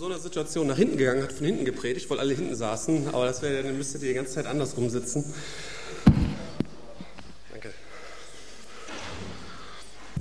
so 0.00 0.06
einer 0.06 0.18
Situation 0.18 0.66
nach 0.66 0.78
hinten 0.78 0.96
gegangen, 0.96 1.22
hat 1.22 1.30
von 1.30 1.44
hinten 1.44 1.66
gepredigt, 1.66 2.08
weil 2.08 2.20
alle 2.20 2.32
hinten 2.32 2.56
saßen, 2.56 3.08
aber 3.08 3.26
das 3.26 3.42
wäre, 3.42 3.62
dann 3.62 3.76
müsstet 3.76 4.00
ihr 4.00 4.08
die 4.08 4.14
ganze 4.14 4.32
Zeit 4.32 4.46
andersrum 4.46 4.88
sitzen. 4.88 5.30
Danke. 7.50 7.74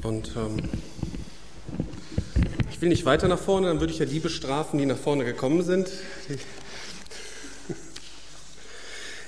Und 0.03 0.33
ähm, 0.35 0.57
ich 2.69 2.81
will 2.81 2.89
nicht 2.89 3.05
weiter 3.05 3.29
nach 3.29 3.39
vorne, 3.39 3.67
dann 3.67 3.79
würde 3.79 3.93
ich 3.93 3.99
ja 3.99 4.05
die 4.05 4.19
bestrafen, 4.19 4.79
die 4.79 4.85
nach 4.85 4.97
vorne 4.97 5.23
gekommen 5.23 5.63
sind. 5.63 5.89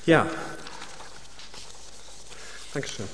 Ja. 0.08 0.28
Dankeschön. 2.74 3.06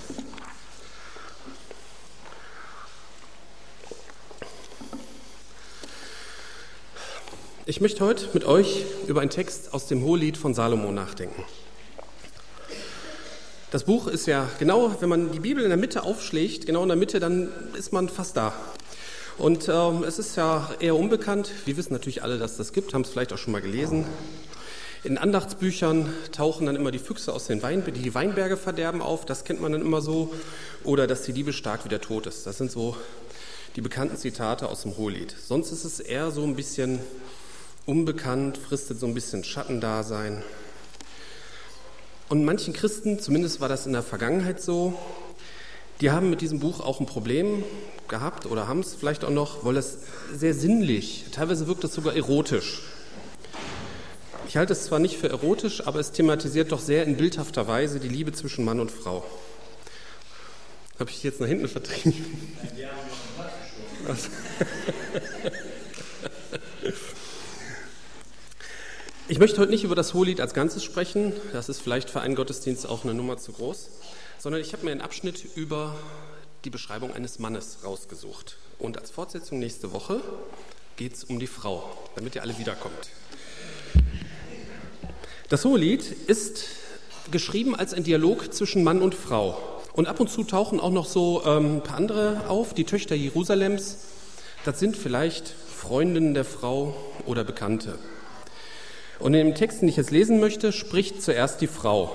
Ich 7.77 7.81
möchte 7.81 8.03
heute 8.03 8.25
mit 8.33 8.43
euch 8.43 8.85
über 9.05 9.21
einen 9.21 9.29
Text 9.29 9.71
aus 9.71 9.85
dem 9.85 10.03
Hohelied 10.03 10.35
von 10.35 10.55
Salomo 10.55 10.91
nachdenken. 10.91 11.43
Das 13.69 13.83
Buch 13.83 14.07
ist 14.07 14.25
ja 14.25 14.49
genau, 14.57 14.95
wenn 14.99 15.09
man 15.09 15.31
die 15.31 15.39
Bibel 15.39 15.61
in 15.61 15.69
der 15.69 15.77
Mitte 15.77 16.01
aufschlägt, 16.01 16.65
genau 16.65 16.81
in 16.81 16.87
der 16.87 16.97
Mitte, 16.97 17.19
dann 17.19 17.49
ist 17.77 17.93
man 17.93 18.09
fast 18.09 18.35
da. 18.35 18.51
Und 19.37 19.69
ähm, 19.69 20.03
es 20.03 20.17
ist 20.17 20.35
ja 20.37 20.71
eher 20.79 20.95
unbekannt. 20.95 21.51
Wir 21.65 21.77
wissen 21.77 21.93
natürlich 21.93 22.23
alle, 22.23 22.39
dass 22.39 22.57
das 22.57 22.73
gibt, 22.73 22.95
haben 22.95 23.03
es 23.03 23.11
vielleicht 23.11 23.31
auch 23.31 23.37
schon 23.37 23.51
mal 23.51 23.61
gelesen. 23.61 24.05
In 25.03 25.19
Andachtsbüchern 25.19 26.11
tauchen 26.31 26.65
dann 26.65 26.77
immer 26.77 26.89
die 26.89 26.97
Füchse 26.97 27.31
aus 27.31 27.45
den 27.45 27.61
Wein, 27.61 27.83
die, 27.85 27.91
die 27.91 28.15
Weinberge 28.15 28.57
verderben 28.57 29.03
auf. 29.03 29.23
Das 29.23 29.43
kennt 29.43 29.61
man 29.61 29.73
dann 29.73 29.81
immer 29.81 30.01
so. 30.01 30.33
Oder 30.83 31.05
dass 31.05 31.21
die 31.21 31.31
Liebe 31.31 31.53
stark 31.53 31.85
wieder 31.85 32.01
tot 32.01 32.25
ist. 32.25 32.47
Das 32.47 32.57
sind 32.57 32.71
so 32.71 32.97
die 33.75 33.81
bekannten 33.81 34.17
Zitate 34.17 34.67
aus 34.67 34.81
dem 34.81 34.97
Hohelied. 34.97 35.35
Sonst 35.39 35.71
ist 35.71 35.85
es 35.85 35.99
eher 35.99 36.31
so 36.31 36.41
ein 36.41 36.55
bisschen 36.55 37.01
unbekannt, 37.87 38.57
fristet 38.57 38.99
so 38.99 39.07
ein 39.07 39.13
bisschen 39.13 39.43
Schattendasein. 39.43 40.43
Und 42.29 42.43
manchen 42.43 42.73
Christen, 42.73 43.19
zumindest 43.19 43.61
war 43.61 43.69
das 43.69 43.85
in 43.85 43.93
der 43.93 44.03
Vergangenheit 44.03 44.61
so, 44.61 44.93
die 46.01 46.11
haben 46.11 46.29
mit 46.29 46.41
diesem 46.41 46.59
Buch 46.59 46.81
auch 46.81 46.99
ein 46.99 47.05
Problem 47.05 47.63
gehabt 48.09 48.45
oder 48.45 48.67
haben 48.67 48.81
es 48.81 48.93
vielleicht 48.93 49.23
auch 49.23 49.31
noch, 49.31 49.63
weil 49.63 49.77
es 49.77 49.99
sehr 50.35 50.53
sinnlich, 50.53 51.25
teilweise 51.31 51.67
wirkt 51.67 51.85
es 51.85 51.93
sogar 51.93 52.13
erotisch. 52.13 52.81
Ich 54.49 54.57
halte 54.57 54.73
es 54.73 54.83
zwar 54.83 54.99
nicht 54.99 55.17
für 55.17 55.29
erotisch, 55.29 55.87
aber 55.87 55.99
es 55.99 56.11
thematisiert 56.11 56.73
doch 56.73 56.79
sehr 56.79 57.05
in 57.05 57.15
bildhafter 57.15 57.67
Weise 57.67 57.99
die 57.99 58.09
Liebe 58.09 58.33
zwischen 58.33 58.65
Mann 58.65 58.81
und 58.81 58.91
Frau. 58.91 59.25
Habe 60.99 61.09
ich 61.09 61.23
jetzt 61.23 61.39
nach 61.39 61.47
hinten 61.47 61.67
vertrieben? 61.69 62.25
Nein, 62.61 62.71
wir 62.75 62.87
haben 62.87 62.97
noch 63.37 63.45
einen 63.45 64.05
Platz 64.05 64.29
Ich 69.29 69.39
möchte 69.39 69.59
heute 69.59 69.71
nicht 69.71 69.83
über 69.83 69.95
das 69.95 70.13
Hohelied 70.13 70.39
als 70.39 70.53
Ganzes 70.53 70.85
sprechen, 70.85 71.33
das 71.51 71.67
ist 71.67 71.81
vielleicht 71.81 72.09
für 72.09 72.21
einen 72.21 72.33
Gottesdienst 72.33 72.87
auch 72.87 73.03
eine 73.03 73.13
Nummer 73.13 73.37
zu 73.37 73.51
groß, 73.51 73.89
sondern 74.39 74.61
ich 74.61 74.71
habe 74.71 74.85
mir 74.85 74.91
einen 74.91 75.01
Abschnitt 75.01 75.43
über 75.55 75.95
die 76.63 76.69
Beschreibung 76.69 77.11
eines 77.13 77.37
Mannes 77.37 77.79
rausgesucht. 77.83 78.55
Und 78.79 78.97
als 78.97 79.11
Fortsetzung 79.11 79.59
nächste 79.59 79.91
Woche 79.91 80.21
geht 80.95 81.13
es 81.13 81.25
um 81.25 81.39
die 81.39 81.47
Frau, 81.47 81.83
damit 82.15 82.35
ihr 82.35 82.41
alle 82.41 82.57
wiederkommt. 82.57 83.09
Das 85.49 85.65
Hohelied 85.65 86.09
ist 86.27 86.63
geschrieben 87.29 87.75
als 87.75 87.93
ein 87.93 88.05
Dialog 88.05 88.53
zwischen 88.53 88.81
Mann 88.81 89.01
und 89.01 89.13
Frau. 89.13 89.61
Und 89.91 90.07
ab 90.07 90.21
und 90.21 90.29
zu 90.29 90.45
tauchen 90.45 90.79
auch 90.79 90.91
noch 90.91 91.05
so 91.05 91.43
ähm, 91.45 91.77
ein 91.77 91.83
paar 91.83 91.97
andere 91.97 92.47
auf, 92.47 92.73
die 92.73 92.85
Töchter 92.85 93.15
Jerusalems. 93.15 93.97
Das 94.63 94.79
sind 94.79 94.95
vielleicht 94.95 95.49
Freundinnen 95.49 96.33
der 96.33 96.45
Frau 96.45 96.95
oder 97.25 97.43
Bekannte. 97.43 97.99
Und 99.19 99.33
in 99.33 99.47
dem 99.47 99.55
Text, 99.55 99.81
den 99.81 99.89
ich 99.89 99.97
jetzt 99.97 100.11
lesen 100.11 100.39
möchte, 100.39 100.71
spricht 100.71 101.21
zuerst 101.21 101.61
die 101.61 101.67
Frau. 101.67 102.13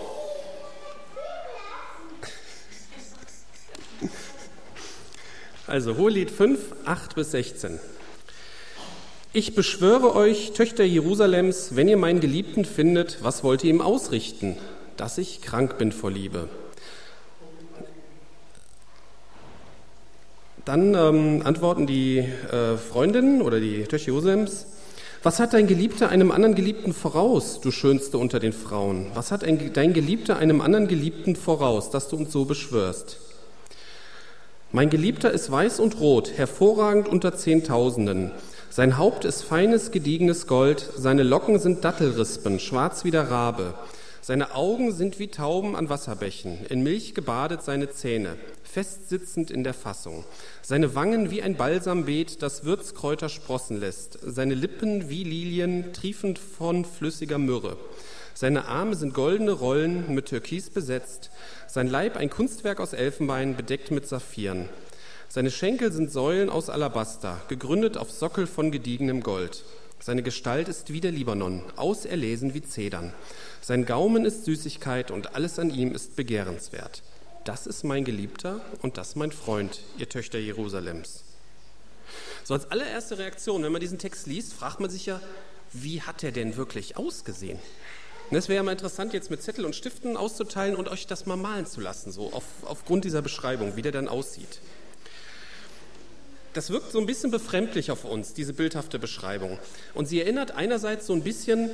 Also 5.66 5.96
Hohelied 5.96 6.30
5, 6.30 6.60
8 6.84 7.14
bis 7.14 7.30
16. 7.30 7.80
Ich 9.32 9.54
beschwöre 9.54 10.14
euch, 10.14 10.52
Töchter 10.52 10.84
Jerusalems, 10.84 11.74
wenn 11.74 11.88
ihr 11.88 11.96
meinen 11.96 12.20
Geliebten 12.20 12.66
findet, 12.66 13.24
was 13.24 13.42
wollt 13.42 13.64
ihr 13.64 13.70
ihm 13.70 13.80
ausrichten? 13.80 14.58
Dass 14.98 15.16
ich 15.16 15.40
krank 15.40 15.78
bin 15.78 15.90
vor 15.90 16.10
Liebe. 16.10 16.48
Dann 20.66 20.94
ähm, 20.94 21.42
antworten 21.44 21.86
die 21.86 22.18
äh, 22.18 22.76
Freundinnen 22.76 23.40
oder 23.40 23.58
die 23.58 23.84
Töchter 23.84 24.08
Jerusalems, 24.08 24.66
was 25.22 25.38
hat 25.38 25.52
dein 25.52 25.66
Geliebter 25.66 26.08
einem 26.08 26.32
anderen 26.32 26.54
Geliebten 26.54 26.92
voraus, 26.92 27.60
du 27.60 27.70
Schönste 27.70 28.18
unter 28.18 28.40
den 28.40 28.52
Frauen? 28.52 29.06
Was 29.14 29.30
hat 29.30 29.44
ein, 29.44 29.72
dein 29.72 29.92
Geliebter 29.92 30.36
einem 30.36 30.60
anderen 30.60 30.88
Geliebten 30.88 31.36
voraus, 31.36 31.90
dass 31.90 32.08
du 32.08 32.16
uns 32.16 32.32
so 32.32 32.44
beschwörst? 32.44 33.18
Mein 34.72 34.90
Geliebter 34.90 35.30
ist 35.30 35.50
weiß 35.50 35.80
und 35.80 36.00
rot, 36.00 36.32
hervorragend 36.34 37.06
unter 37.06 37.36
Zehntausenden. 37.36 38.32
Sein 38.70 38.96
Haupt 38.96 39.24
ist 39.24 39.42
feines, 39.42 39.90
gediegenes 39.90 40.46
Gold, 40.46 40.88
seine 40.96 41.22
Locken 41.22 41.58
sind 41.58 41.84
Dattelrispen, 41.84 42.58
schwarz 42.58 43.04
wie 43.04 43.10
der 43.10 43.30
Rabe. 43.30 43.74
Seine 44.24 44.54
Augen 44.54 44.92
sind 44.92 45.18
wie 45.18 45.28
Tauben 45.28 45.74
an 45.74 45.88
Wasserbächen, 45.88 46.64
in 46.68 46.84
Milch 46.84 47.14
gebadet 47.14 47.62
seine 47.62 47.90
Zähne 47.90 48.36
festsitzend 48.72 49.50
in 49.50 49.64
der 49.64 49.74
Fassung. 49.74 50.24
Seine 50.62 50.94
Wangen 50.94 51.30
wie 51.30 51.42
ein 51.42 51.56
Balsambeet, 51.56 52.40
das 52.40 52.64
Würzkräuter 52.64 53.28
sprossen 53.28 53.78
lässt. 53.78 54.18
Seine 54.22 54.54
Lippen 54.54 55.10
wie 55.10 55.24
Lilien, 55.24 55.92
triefend 55.92 56.38
von 56.38 56.86
flüssiger 56.86 57.36
Myrrhe. 57.36 57.76
Seine 58.32 58.66
Arme 58.66 58.94
sind 58.94 59.12
goldene 59.12 59.52
Rollen 59.52 60.14
mit 60.14 60.26
Türkis 60.26 60.70
besetzt. 60.70 61.30
Sein 61.66 61.86
Leib 61.88 62.16
ein 62.16 62.30
Kunstwerk 62.30 62.80
aus 62.80 62.94
Elfenbein, 62.94 63.56
bedeckt 63.56 63.90
mit 63.90 64.08
Saphiren. 64.08 64.70
Seine 65.28 65.50
Schenkel 65.50 65.92
sind 65.92 66.10
Säulen 66.10 66.48
aus 66.48 66.70
Alabaster, 66.70 67.42
gegründet 67.48 67.98
auf 67.98 68.10
Sockel 68.10 68.46
von 68.46 68.70
gediegenem 68.70 69.22
Gold. 69.22 69.64
Seine 70.02 70.22
Gestalt 70.22 70.68
ist 70.68 70.92
wie 70.92 71.00
der 71.00 71.12
Libanon, 71.12 71.62
auserlesen 71.76 72.52
wie 72.52 72.62
Zedern. 72.62 73.14
Sein 73.60 73.86
Gaumen 73.86 74.26
ist 74.26 74.44
Süßigkeit 74.44 75.10
und 75.10 75.34
alles 75.34 75.58
an 75.58 75.70
ihm 75.70 75.94
ist 75.94 76.16
begehrenswert 76.16 77.02
das 77.44 77.66
ist 77.66 77.84
mein 77.84 78.04
Geliebter 78.04 78.60
und 78.82 78.96
das 78.96 79.16
mein 79.16 79.32
Freund, 79.32 79.80
ihr 79.98 80.08
Töchter 80.08 80.38
Jerusalems. 80.38 81.24
So 82.44 82.54
als 82.54 82.70
allererste 82.70 83.18
Reaktion, 83.18 83.62
wenn 83.62 83.72
man 83.72 83.80
diesen 83.80 83.98
Text 83.98 84.26
liest, 84.26 84.52
fragt 84.52 84.80
man 84.80 84.90
sich 84.90 85.06
ja, 85.06 85.20
wie 85.72 86.02
hat 86.02 86.22
er 86.22 86.32
denn 86.32 86.56
wirklich 86.56 86.96
ausgesehen? 86.96 87.58
Es 88.30 88.48
wäre 88.48 88.56
ja 88.56 88.62
mal 88.62 88.72
interessant, 88.72 89.12
jetzt 89.12 89.30
mit 89.30 89.42
Zettel 89.42 89.66
und 89.66 89.76
Stiften 89.76 90.16
auszuteilen 90.16 90.74
und 90.76 90.88
euch 90.88 91.06
das 91.06 91.26
mal 91.26 91.36
malen 91.36 91.66
zu 91.66 91.80
lassen, 91.80 92.12
so 92.12 92.32
auf, 92.32 92.44
aufgrund 92.64 93.04
dieser 93.04 93.20
Beschreibung, 93.20 93.76
wie 93.76 93.82
der 93.82 93.92
dann 93.92 94.08
aussieht. 94.08 94.60
Das 96.52 96.70
wirkt 96.70 96.92
so 96.92 96.98
ein 96.98 97.06
bisschen 97.06 97.30
befremdlich 97.30 97.90
auf 97.90 98.04
uns, 98.04 98.34
diese 98.34 98.52
bildhafte 98.52 98.98
Beschreibung. 98.98 99.58
Und 99.94 100.06
sie 100.06 100.20
erinnert 100.20 100.50
einerseits 100.52 101.06
so 101.06 101.14
ein 101.14 101.22
bisschen 101.22 101.70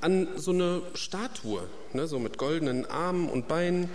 an 0.00 0.28
so 0.36 0.50
eine 0.50 0.82
Statue, 0.94 1.62
ne, 1.92 2.06
so 2.06 2.18
mit 2.18 2.36
goldenen 2.36 2.86
Armen 2.86 3.28
und 3.28 3.48
Beinen, 3.48 3.88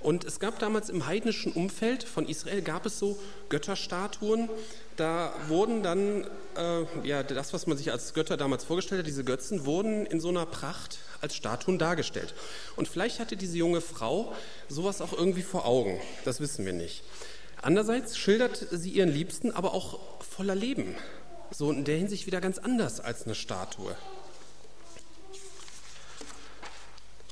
und 0.00 0.24
es 0.24 0.38
gab 0.38 0.58
damals 0.58 0.90
im 0.90 1.06
heidnischen 1.06 1.52
Umfeld 1.52 2.04
von 2.04 2.28
Israel, 2.28 2.62
gab 2.62 2.86
es 2.86 2.98
so 2.98 3.18
Götterstatuen. 3.48 4.48
Da 4.96 5.32
wurden 5.48 5.82
dann, 5.82 6.26
äh, 6.56 6.84
ja, 7.06 7.22
das, 7.22 7.52
was 7.52 7.66
man 7.66 7.76
sich 7.76 7.90
als 7.90 8.14
Götter 8.14 8.36
damals 8.36 8.64
vorgestellt 8.64 9.00
hat, 9.00 9.06
diese 9.06 9.24
Götzen, 9.24 9.64
wurden 9.64 10.06
in 10.06 10.20
so 10.20 10.28
einer 10.28 10.46
Pracht 10.46 10.98
als 11.20 11.34
Statuen 11.34 11.78
dargestellt. 11.78 12.34
Und 12.76 12.86
vielleicht 12.88 13.18
hatte 13.18 13.36
diese 13.36 13.56
junge 13.56 13.80
Frau 13.80 14.32
sowas 14.68 15.00
auch 15.00 15.12
irgendwie 15.12 15.42
vor 15.42 15.66
Augen. 15.66 16.00
Das 16.24 16.40
wissen 16.40 16.64
wir 16.64 16.72
nicht. 16.72 17.02
Andererseits 17.62 18.16
schildert 18.16 18.66
sie 18.70 18.90
ihren 18.90 19.08
Liebsten 19.08 19.52
aber 19.52 19.74
auch 19.74 19.98
voller 20.22 20.54
Leben. 20.54 20.94
So 21.50 21.72
in 21.72 21.84
der 21.84 21.96
Hinsicht 21.96 22.26
wieder 22.26 22.40
ganz 22.40 22.58
anders 22.58 23.00
als 23.00 23.24
eine 23.24 23.34
Statue. 23.34 23.96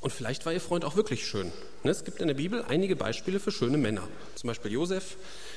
Und 0.01 0.13
vielleicht 0.13 0.47
war 0.47 0.53
ihr 0.53 0.61
Freund 0.61 0.85
auch 0.85 0.95
wirklich 0.95 1.27
schön. 1.27 1.53
Ne, 1.83 1.91
es 1.91 2.05
gibt 2.05 2.21
in 2.21 2.29
der 2.29 2.35
Bibel 2.35 2.65
einige 2.69 2.95
Beispiele 2.95 3.41
für 3.41 3.51
schöne 3.51 3.77
Männer. 3.77 4.07
Zum 4.37 4.49
Beispiel 4.49 4.71
Josef, 4.71 5.17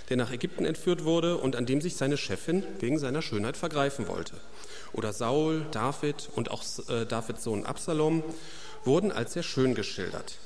der 0.10 0.18
nach 0.18 0.32
Ägypten 0.32 0.66
entführt 0.66 1.04
wurde 1.04 1.38
und 1.38 1.56
an 1.56 1.66
dem 1.66 1.82
sich 1.82 1.96
seine 1.96 2.18
Chefin 2.18 2.64
wegen 2.80 2.98
seiner 2.98 3.22
Schönheit 3.22 3.58
vergreifen 3.58 4.08
wollte. 4.08 4.34
Oder 4.94 5.14
Saul, 5.14 5.68
David 5.72 6.30
und 6.36 6.52
auch 6.52 6.64
äh, 6.90 7.06
Davids 7.06 7.44
Sohn 7.44 7.66
Absalom 7.66 8.24
wurden 8.86 9.12
als 9.12 9.34
sehr 9.34 9.44
schön 9.44 9.76
geschildert. 9.76 10.40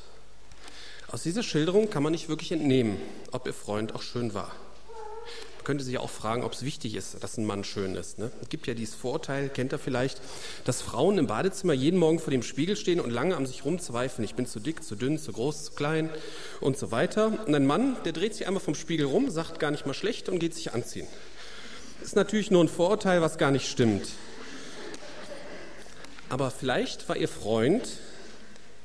Aus 1.14 1.22
dieser 1.22 1.44
Schilderung 1.44 1.92
kann 1.92 2.02
man 2.02 2.12
nicht 2.12 2.28
wirklich 2.28 2.52
entnehmen, 2.52 2.98
ob 3.32 3.46
ihr 3.46 3.54
Freund 3.54 3.94
auch 3.94 4.02
schön 4.02 4.34
war. 4.34 4.48
Man 4.48 5.64
könnte 5.64 5.84
sich 5.84 6.00
auch 6.00 6.10
fragen, 6.10 6.44
ob 6.44 6.54
es 6.54 6.64
wichtig 6.64 6.96
ist, 6.96 7.24
dass 7.24 7.38
ein 7.38 7.46
Mann 7.46 7.64
schön 7.64 7.94
ist. 7.96 8.18
Ne? 8.18 8.32
Es 8.42 8.50
gibt 8.50 8.66
ja 8.66 8.74
dieses 8.74 8.96
Vorurteil, 8.96 9.50
kennt 9.50 9.72
er 9.74 9.78
vielleicht, 9.78 10.20
dass 10.66 10.82
Frauen 10.82 11.20
im 11.20 11.28
Badezimmer 11.28 11.74
jeden 11.74 12.00
Morgen 12.00 12.18
vor 12.18 12.32
dem 12.32 12.42
Spiegel 12.42 12.76
stehen 12.76 13.00
und 13.00 13.12
lange 13.12 13.38
an 13.38 13.46
sich 13.46 13.64
rumzweifeln. 13.64 14.26
Ich 14.26 14.34
bin 14.34 14.48
zu 14.48 14.60
dick, 14.60 14.84
zu 14.84 14.96
dünn, 14.96 15.20
zu 15.20 15.32
groß, 15.34 15.66
zu 15.66 15.74
klein 15.74 16.10
und 16.62 16.80
so 16.80 16.90
weiter. 16.90 17.28
Und 17.46 17.54
ein 17.54 17.68
Mann, 17.68 17.96
der 18.06 18.14
dreht 18.14 18.34
sich 18.34 18.48
einmal 18.48 18.64
vom 18.64 18.74
Spiegel 18.74 19.06
rum, 19.06 19.30
sagt 19.30 19.60
gar 19.60 19.70
nicht 19.70 19.86
mal 19.86 19.94
schlecht 19.94 20.30
und 20.30 20.40
geht 20.40 20.56
sich 20.56 20.74
anziehen. 20.74 21.06
Ist 22.02 22.16
natürlich 22.16 22.50
nur 22.50 22.64
ein 22.64 22.70
Vorurteil, 22.70 23.22
was 23.22 23.38
gar 23.38 23.52
nicht 23.52 23.70
stimmt. 23.70 24.08
Aber 26.30 26.50
vielleicht 26.50 27.08
war 27.08 27.18
ihr 27.18 27.30
Freund 27.30 27.88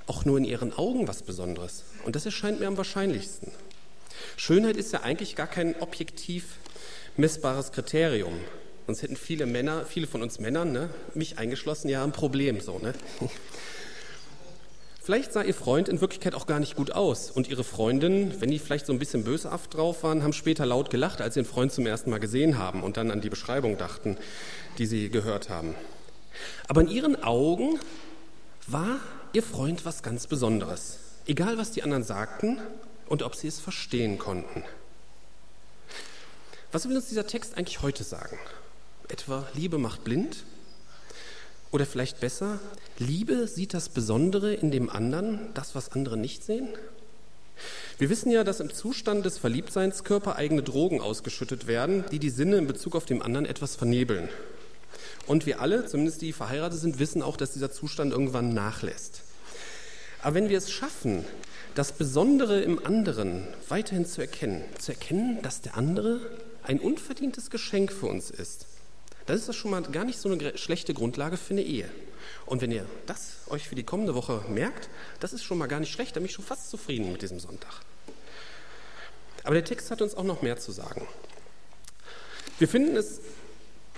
auch 0.07 0.27
nur 0.27 0.37
in 0.37 0.45
ihren 0.45 0.75
Augen 0.75 1.09
was 1.09 1.23
Besonderes. 1.23 1.85
Und 2.09 2.17
das 2.17 2.25
erscheint 2.25 2.59
mir 2.59 2.69
am 2.69 2.79
wahrscheinlichsten. 2.79 3.53
Schönheit 4.39 4.79
ist 4.79 4.95
ja 4.95 5.03
eigentlich 5.03 5.37
gar 5.37 5.47
kein 5.47 5.79
objektiv 5.79 6.57
messbares 7.19 7.71
Kriterium. 7.71 8.33
Sonst 8.87 9.03
hätten 9.03 9.15
viele 9.15 9.45
Männer, 9.45 9.85
viele 9.85 10.07
von 10.07 10.23
uns 10.23 10.41
Männern, 10.41 10.73
ne, 10.73 10.89
mich 11.13 11.37
eingeschlossen, 11.37 11.91
ja 11.91 12.03
ein 12.03 12.13
Problem 12.13 12.61
so. 12.61 12.79
Ne? 12.79 12.95
Vielleicht 15.03 15.35
sah 15.35 15.43
ihr 15.43 15.53
Freund 15.53 15.91
in 15.91 16.01
Wirklichkeit 16.01 16.35
auch 16.35 16.47
gar 16.47 16.61
nicht 16.61 16.77
gut 16.77 16.93
aus 16.93 17.31
und 17.31 17.47
ihre 17.47 17.63
Freundin, 17.63 18.41
wenn 18.41 18.51
die 18.51 18.59
vielleicht 18.59 18.87
so 18.87 18.95
ein 18.95 18.99
bisschen 18.99 19.25
böshaft 19.25 19.75
drauf 19.75 20.03
waren, 20.03 20.23
haben 20.23 20.33
später 20.33 20.65
laut 20.65 20.89
gelacht, 20.89 21.21
als 21.21 21.35
sie 21.35 21.43
den 21.43 21.47
Freund 21.47 21.73
zum 21.73 21.85
ersten 21.85 22.09
Mal 22.09 22.21
gesehen 22.21 22.57
haben 22.57 22.83
und 22.83 22.97
dann 22.97 23.11
an 23.11 23.21
die 23.21 23.29
Beschreibung 23.29 23.77
dachten, 23.77 24.17
die 24.79 24.87
sie 24.87 25.11
gehört 25.11 25.51
haben. 25.51 25.75
Aber 26.69 26.81
in 26.81 26.89
ihren 26.89 27.23
Augen 27.23 27.79
war 28.67 28.99
ihr 29.35 29.43
Freund 29.43 29.85
was 29.85 30.03
ganz 30.03 30.27
Besonderes, 30.27 31.01
egal 31.29 31.59
was 31.59 31.71
die 31.71 31.85
anderen 31.85 32.03
sagten 32.03 32.59
und 33.07 33.23
ob 33.23 33.37
sie 33.37 33.47
es 33.47 33.61
verstehen 33.61 34.19
konnten. 34.19 34.65
Was 36.73 36.89
will 36.89 36.97
uns 36.97 37.09
dieser 37.09 37.27
Text 37.27 37.57
eigentlich 37.57 37.83
heute 37.83 38.03
sagen? 38.03 38.39
Etwa 39.09 39.47
Liebe 39.55 39.79
macht 39.79 40.05
blind? 40.05 40.45
Oder 41.71 41.87
vielleicht 41.87 42.21
besser, 42.21 42.59
Liebe 42.99 43.47
sieht 43.47 43.75
das 43.75 43.91
Besondere 43.91 44.55
in 44.55 44.71
dem 44.71 44.89
anderen, 44.89 45.51
das, 45.55 45.75
was 45.75 45.93
andere 45.93 46.17
nicht 46.17 46.43
sehen? 46.43 46.69
Wir 47.99 48.09
wissen 48.09 48.31
ja, 48.31 48.45
dass 48.45 48.61
im 48.61 48.73
Zustand 48.73 49.27
des 49.27 49.39
Verliebtseins 49.39 50.05
körpereigene 50.05 50.63
Drogen 50.63 51.01
ausgeschüttet 51.01 51.67
werden, 51.67 52.05
die 52.11 52.19
die 52.19 52.31
Sinne 52.31 52.57
in 52.57 52.67
Bezug 52.67 52.97
auf 52.97 53.05
den 53.05 53.21
anderen 53.21 53.45
etwas 53.45 53.77
vernebeln. 53.77 54.29
Und 55.27 55.45
wir 55.45 55.61
alle, 55.61 55.85
zumindest 55.85 56.23
die 56.23 56.33
verheiratet 56.33 56.81
sind, 56.81 56.99
wissen 56.99 57.23
auch, 57.23 57.37
dass 57.37 57.53
dieser 57.53 57.71
Zustand 57.71 58.13
irgendwann 58.13 58.55
nachlässt. 58.55 59.23
Aber 60.23 60.35
wenn 60.35 60.49
wir 60.49 60.59
es 60.59 60.70
schaffen, 60.70 61.25
das 61.75 61.93
Besondere 61.93 62.61
im 62.61 62.85
anderen 62.85 63.47
weiterhin 63.69 64.05
zu 64.05 64.20
erkennen, 64.20 64.65
zu 64.79 64.93
erkennen, 64.93 65.41
dass 65.43 65.61
der 65.61 65.76
andere 65.76 66.20
ein 66.65 66.81
unverdientes 66.81 67.50
Geschenk 67.50 67.93
für 67.93 68.06
uns 68.06 68.31
ist, 68.31 68.67
dann 69.26 69.37
ist 69.37 69.49
das 69.49 69.56
schon 69.56 69.70
mal 69.70 69.82
gar 69.82 70.05
nicht 70.05 70.19
so 70.19 70.31
eine 70.31 70.56
schlechte 70.59 70.94
Grundlage 70.94 71.37
für 71.37 71.55
eine 71.55 71.62
Ehe. 71.62 71.88
Und 72.47 72.62
wenn 72.62 72.73
ihr 72.73 72.87
das 73.06 73.37
euch 73.49 73.69
für 73.69 73.75
die 73.75 73.85
kommende 73.85 74.15
Woche 74.15 74.43
merkt, 74.49 74.88
das 75.20 75.32
ist 75.32 75.44
schon 75.44 75.59
mal 75.59 75.67
gar 75.67 75.81
nicht 75.81 75.93
schlecht, 75.93 76.17
dann 76.17 76.23
bin 76.23 76.31
ich 76.31 76.35
schon 76.35 76.44
fast 76.44 76.71
zufrieden 76.71 77.12
mit 77.12 77.23
diesem 77.23 77.38
Sonntag. 77.38 77.82
Aber 79.44 79.55
der 79.55 79.64
Text 79.64 79.91
hat 79.91 80.03
uns 80.03 80.14
auch 80.14 80.25
noch 80.25 80.43
mehr 80.43 80.59
zu 80.59 80.73
sagen. 80.73 81.06
Wir 82.59 82.69
finden 82.69 82.97
es 82.97 83.21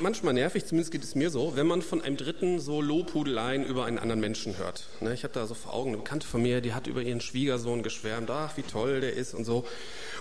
manchmal 0.01 0.35
nervig, 0.35 0.67
zumindest 0.67 0.93
geht 0.93 1.05
es 1.05 1.15
mir 1.15 1.31
so, 1.31 1.57
wenn 1.57 1.67
man 1.67 1.83
von 1.83 2.03
einem 2.03 2.17
Dritten 2.17 2.61
so 2.61 2.81
Lobhudeleien 2.81 3.65
über 3.65 3.85
einen 3.85 3.99
anderen 3.99 4.21
Menschen 4.21 4.59
hört. 4.59 4.85
Ne, 5.01 5.15
ich 5.15 5.25
habe 5.25 5.35
da 5.35 5.47
so 5.47 5.55
vor 5.55 5.75
Augen 5.75 5.91
eine 5.91 5.99
Bekannte 5.99 6.27
von 6.27 6.43
mir, 6.43 6.61
die 6.61 6.75
hat 6.75 6.87
über 6.87 7.03
ihren 7.03 7.21
Schwiegersohn 7.21 7.83
geschwärmt, 7.83 8.31
ach, 8.31 8.57
wie 8.57 8.63
toll 8.63 9.01
der 9.01 9.15
ist 9.15 9.35
und 9.35 9.45
so. 9.45 9.65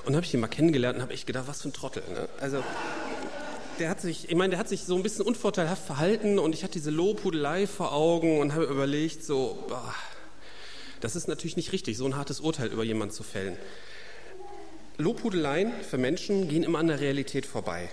Und 0.06 0.16
habe 0.16 0.26
ich 0.26 0.34
ihn 0.34 0.40
mal 0.40 0.48
kennengelernt 0.48 0.98
und 0.98 1.02
habe 1.02 1.14
echt 1.14 1.28
gedacht, 1.28 1.48
was 1.48 1.62
für 1.62 1.70
ein 1.70 1.74
Trottel. 1.74 2.04
Ne? 2.14 2.30
Also 2.40 2.64
der 3.80 3.90
hat 3.90 4.02
sich, 4.02 4.30
ich 4.30 4.36
meine, 4.36 4.52
der 4.52 4.60
hat 4.60 4.70
sich 4.70 4.84
so 4.84 4.96
ein 4.96 5.04
bisschen 5.04 5.26
unvorteilhaft 5.26 5.86
verhalten 5.86 6.38
und 6.40 6.54
ich 6.54 6.64
hatte 6.64 6.74
diese 6.74 6.92
Lobhudelei 6.92 7.66
vor 7.66 7.94
Augen 7.94 8.40
und 8.40 8.54
habe 8.54 8.66
überlegt, 8.66 9.24
so, 9.24 9.64
boah, 9.68 9.96
das 11.00 11.16
ist 11.16 11.28
natürlich 11.28 11.56
nicht 11.56 11.72
richtig, 11.72 11.98
so 11.98 12.06
ein 12.06 12.18
hartes 12.18 12.42
Urteil 12.42 12.68
über 12.68 12.84
jemanden 12.84 13.14
zu 13.14 13.24
fällen. 13.24 13.58
Lobhudeleien 14.98 15.72
für 15.90 15.98
Menschen 15.98 16.50
gehen 16.50 16.64
immer 16.64 16.80
an 16.80 16.88
der 16.88 17.00
Realität 17.00 17.46
vorbei. 17.46 17.90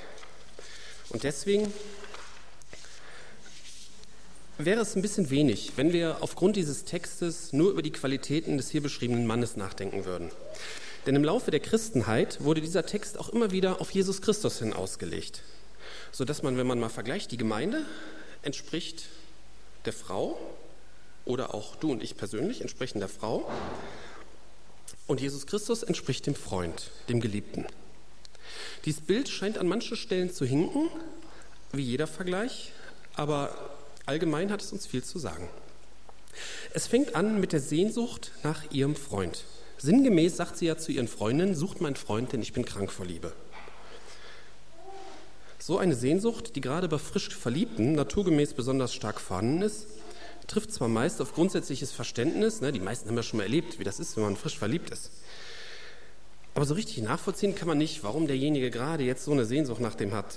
Und 1.11 1.23
deswegen 1.23 1.73
wäre 4.58 4.81
es 4.81 4.97
ein 4.97 5.03
bisschen 5.03 5.31
wenig, 5.31 5.73
wenn 5.76 5.93
wir 5.93 6.19
aufgrund 6.20 6.56
dieses 6.56 6.85
Textes 6.85 7.53
nur 7.53 7.70
über 7.70 7.82
die 7.82 7.93
Qualitäten 7.93 8.56
des 8.56 8.70
hier 8.70 8.82
beschriebenen 8.82 9.26
Mannes 9.26 9.56
nachdenken 9.56 10.05
würden. 10.05 10.31
Denn 11.06 11.14
im 11.14 11.25
Laufe 11.25 11.50
der 11.50 11.61
Christenheit 11.61 12.43
wurde 12.43 12.61
dieser 12.61 12.87
Text 12.87 13.19
auch 13.19 13.29
immer 13.29 13.50
wieder 13.50 13.81
auf 13.81 13.91
Jesus 13.91 14.23
Christus 14.23 14.58
hin 14.58 14.73
ausgelegt 14.73 15.43
sodass 16.12 16.43
man, 16.43 16.56
wenn 16.56 16.67
man 16.67 16.81
mal 16.81 16.88
vergleicht, 16.88 17.31
die 17.31 17.37
Gemeinde 17.37 17.85
entspricht 18.43 19.06
der 19.85 19.93
Frau 19.93 20.38
oder 21.25 21.55
auch 21.55 21.76
du 21.76 21.93
und 21.93 22.02
ich 22.02 22.17
persönlich 22.17 22.61
entsprechen 22.61 23.00
der 23.00 23.09
Frau 23.09 23.50
und 25.06 25.20
Jesus 25.20 25.47
Christus 25.47 25.82
entspricht 25.82 26.26
dem 26.26 26.35
Freund, 26.35 26.91
dem 27.09 27.20
Geliebten. 27.20 27.67
Dieses 28.84 29.00
Bild 29.00 29.28
scheint 29.28 29.58
an 29.58 29.67
manchen 29.67 29.96
Stellen 29.96 30.32
zu 30.32 30.44
hinken, 30.44 30.88
wie 31.73 31.82
jeder 31.82 32.06
Vergleich, 32.06 32.73
aber 33.14 33.56
allgemein 34.05 34.50
hat 34.50 34.62
es 34.62 34.73
uns 34.73 34.87
viel 34.87 35.02
zu 35.02 35.19
sagen. 35.19 35.49
Es 36.75 36.87
fängt 36.87 37.14
an 37.14 37.40
mit 37.40 37.52
der 37.52 37.61
Sehnsucht 37.61 38.32
nach 38.43 38.70
ihrem 38.70 38.94
Freund. 38.94 39.44
Sinngemäß 39.78 40.37
sagt 40.37 40.58
sie 40.58 40.67
ja 40.67 40.76
zu 40.76 40.93
ihren 40.93 41.08
Freundinnen, 41.08 41.55
sucht 41.55 41.81
meinen 41.81 41.96
Freund, 41.96 42.32
denn 42.32 42.43
ich 42.43 42.52
bin 42.52 42.64
krank 42.64 42.90
vor 42.93 43.06
Liebe. 43.06 43.32
So 45.58 45.78
eine 45.78 45.96
Sehnsucht, 45.96 46.55
die 46.55 46.61
gerade 46.61 46.88
bei 46.88 46.99
frisch 46.99 47.34
Verliebten 47.34 47.93
naturgemäß 47.94 48.55
besonders 48.55 48.94
stark 48.94 49.20
vorhanden 49.20 49.62
ist, 49.62 49.87
trifft 50.46 50.73
zwar 50.73 50.88
meist 50.88 51.20
auf 51.20 51.34
grundsätzliches 51.34 51.93
Verständnis, 51.93 52.61
ne, 52.61 52.70
die 52.70 52.81
meisten 52.81 53.08
haben 53.08 53.17
ja 53.17 53.23
schon 53.23 53.38
mal 53.38 53.44
erlebt, 53.44 53.78
wie 53.78 53.84
das 53.84 53.99
ist, 53.99 54.17
wenn 54.17 54.25
man 54.25 54.37
frisch 54.37 54.58
verliebt 54.58 54.90
ist. 54.90 55.11
Aber 56.56 56.64
so 56.64 56.73
richtig 56.73 57.03
nachvollziehen 57.03 57.55
kann 57.55 57.69
man 57.69 57.76
nicht, 57.76 58.03
warum 58.03 58.26
derjenige 58.26 58.70
gerade 58.70 59.05
jetzt 59.05 59.26
so 59.26 59.32
eine 59.32 59.44
Sehnsucht 59.44 59.79
nach 59.79 59.94
dem 59.94 60.14
hat. 60.14 60.37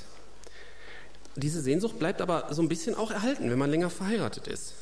Diese 1.37 1.61
Sehnsucht 1.61 1.97
bleibt 1.97 2.19
aber 2.19 2.49
so 2.53 2.61
ein 2.61 2.67
bisschen 2.67 2.93
auch 2.93 3.09
erhalten, 3.09 3.49
wenn 3.49 3.57
man 3.57 3.71
länger 3.71 3.89
verheiratet 3.89 4.47
ist. 4.47 4.73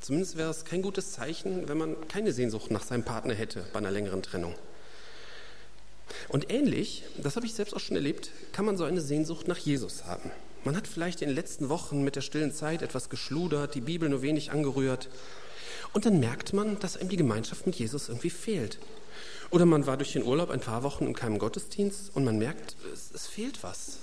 Zumindest 0.00 0.36
wäre 0.36 0.50
es 0.50 0.64
kein 0.64 0.82
gutes 0.82 1.12
Zeichen, 1.12 1.68
wenn 1.68 1.78
man 1.78 2.08
keine 2.08 2.32
Sehnsucht 2.32 2.72
nach 2.72 2.82
seinem 2.82 3.04
Partner 3.04 3.34
hätte 3.34 3.64
bei 3.72 3.78
einer 3.78 3.92
längeren 3.92 4.20
Trennung. 4.24 4.56
Und 6.28 6.50
ähnlich, 6.50 7.04
das 7.22 7.36
habe 7.36 7.46
ich 7.46 7.54
selbst 7.54 7.72
auch 7.72 7.80
schon 7.80 7.94
erlebt, 7.94 8.32
kann 8.50 8.64
man 8.64 8.76
so 8.76 8.82
eine 8.82 9.00
Sehnsucht 9.00 9.46
nach 9.46 9.58
Jesus 9.58 10.06
haben. 10.06 10.32
Man 10.64 10.76
hat 10.76 10.88
vielleicht 10.88 11.22
in 11.22 11.28
den 11.28 11.36
letzten 11.36 11.68
Wochen 11.68 12.02
mit 12.02 12.16
der 12.16 12.22
stillen 12.22 12.52
Zeit 12.52 12.82
etwas 12.82 13.08
geschludert, 13.08 13.76
die 13.76 13.80
Bibel 13.80 14.08
nur 14.08 14.22
wenig 14.22 14.50
angerührt. 14.50 15.08
Und 15.92 16.04
dann 16.04 16.18
merkt 16.18 16.52
man, 16.52 16.80
dass 16.80 16.96
einem 16.96 17.10
die 17.10 17.16
Gemeinschaft 17.16 17.64
mit 17.64 17.76
Jesus 17.76 18.08
irgendwie 18.08 18.30
fehlt. 18.30 18.80
Oder 19.50 19.66
man 19.66 19.86
war 19.86 19.96
durch 19.96 20.12
den 20.12 20.24
Urlaub 20.24 20.50
ein 20.50 20.60
paar 20.60 20.82
Wochen 20.82 21.06
in 21.06 21.14
keinem 21.14 21.38
Gottesdienst 21.38 22.14
und 22.14 22.24
man 22.24 22.38
merkt, 22.38 22.76
es, 22.92 23.10
es 23.12 23.26
fehlt 23.26 23.62
was. 23.62 23.98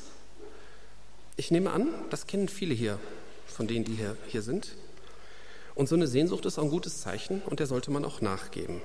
Ich 1.37 1.51
nehme 1.51 1.71
an, 1.71 1.89
das 2.09 2.27
kennen 2.27 2.49
viele 2.49 2.73
hier, 2.73 2.99
von 3.47 3.67
denen, 3.67 3.85
die 3.85 3.93
hier, 3.93 4.17
hier 4.27 4.41
sind. 4.41 4.75
Und 5.75 5.87
so 5.87 5.95
eine 5.95 6.07
Sehnsucht 6.07 6.45
ist 6.45 6.57
auch 6.57 6.63
ein 6.63 6.69
gutes 6.69 7.01
Zeichen 7.01 7.41
und 7.45 7.59
der 7.59 7.67
sollte 7.67 7.91
man 7.91 8.03
auch 8.03 8.19
nachgeben. 8.19 8.81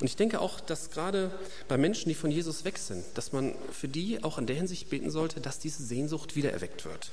Und 0.00 0.06
ich 0.06 0.16
denke 0.16 0.40
auch, 0.40 0.60
dass 0.60 0.90
gerade 0.90 1.30
bei 1.68 1.76
Menschen, 1.76 2.08
die 2.08 2.14
von 2.14 2.30
Jesus 2.30 2.64
weg 2.64 2.78
sind, 2.78 3.04
dass 3.14 3.32
man 3.32 3.54
für 3.70 3.86
die 3.86 4.24
auch 4.24 4.38
in 4.38 4.46
der 4.46 4.56
Hinsicht 4.56 4.88
beten 4.88 5.10
sollte, 5.10 5.40
dass 5.40 5.58
diese 5.58 5.84
Sehnsucht 5.84 6.34
wieder 6.34 6.50
erweckt 6.52 6.86
wird. 6.86 7.10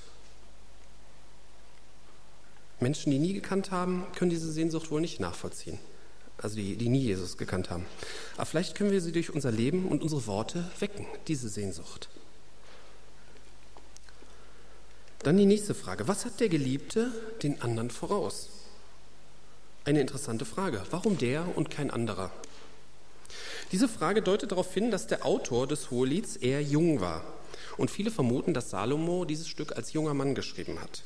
Menschen, 2.80 3.12
die 3.12 3.20
nie 3.20 3.34
gekannt 3.34 3.72
haben, 3.72 4.06
können 4.15 4.30
diese 4.30 4.51
Sehnsucht 4.51 4.89
wohl 4.89 5.01
nicht 5.01 5.20
nachvollziehen. 5.20 5.77
Also 6.38 6.56
die, 6.56 6.75
die 6.75 6.89
nie 6.89 7.01
Jesus 7.01 7.38
gekannt 7.38 7.70
haben. 7.70 7.86
Aber 8.36 8.46
vielleicht 8.46 8.75
können 8.75 8.91
wir 8.91 9.01
sie 9.01 9.12
durch 9.12 9.32
unser 9.32 9.51
Leben 9.51 9.88
und 9.88 10.03
unsere 10.03 10.27
Worte 10.27 10.70
wecken, 10.79 11.08
diese 11.27 11.50
Sehnsucht. 11.50 12.10
Dann 15.24 15.38
die 15.38 15.46
nächste 15.46 15.74
Frage. 15.74 16.08
Was 16.08 16.25
hat 16.25 16.39
der 16.39 16.50
Geliebte 16.50 17.12
den 17.41 17.62
anderen 17.62 17.89
voraus? 17.89 18.50
Eine 19.84 20.01
interessante 20.01 20.46
Frage. 20.46 20.84
Warum 20.91 21.17
der 21.17 21.58
und 21.58 21.70
kein 21.72 21.89
anderer? 21.89 22.32
Diese 23.72 23.89
Frage 23.89 24.22
deutet 24.22 24.51
darauf 24.51 24.74
hin, 24.74 24.91
dass 24.91 25.08
der 25.08 25.25
Autor 25.25 25.67
des 25.67 25.91
Hohelieds 25.91 26.38
eher 26.38 26.62
jung 26.62 27.01
war. 27.01 27.24
Und 27.77 27.91
viele 27.91 28.12
vermuten, 28.12 28.53
dass 28.53 28.70
Salomo 28.70 29.25
dieses 29.25 29.48
Stück 29.48 29.75
als 29.75 29.94
junger 29.94 30.13
Mann 30.13 30.36
geschrieben 30.36 30.79
hat. 30.79 31.03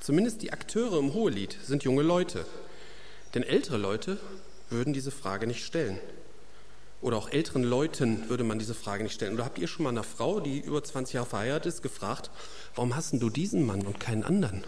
Zumindest 0.00 0.42
die 0.42 0.52
Akteure 0.52 0.98
im 0.98 1.14
Hohelied 1.14 1.56
sind 1.64 1.82
junge 1.82 2.02
Leute. 2.02 2.46
Denn 3.34 3.42
ältere 3.42 3.76
Leute 3.76 4.18
würden 4.70 4.92
diese 4.92 5.10
Frage 5.10 5.46
nicht 5.46 5.64
stellen. 5.64 5.98
Oder 7.00 7.18
auch 7.18 7.30
älteren 7.30 7.64
Leuten 7.64 8.28
würde 8.30 8.44
man 8.44 8.58
diese 8.58 8.74
Frage 8.74 9.02
nicht 9.02 9.12
stellen. 9.14 9.34
Oder 9.34 9.44
habt 9.44 9.58
ihr 9.58 9.68
schon 9.68 9.82
mal 9.82 9.90
einer 9.90 10.04
Frau, 10.04 10.40
die 10.40 10.60
über 10.60 10.82
20 10.82 11.14
Jahre 11.14 11.28
verheiratet 11.28 11.74
ist, 11.74 11.82
gefragt, 11.82 12.30
warum 12.74 12.96
hast 12.96 13.12
du 13.12 13.28
diesen 13.28 13.66
Mann 13.66 13.82
und 13.82 14.00
keinen 14.00 14.24
anderen? 14.24 14.64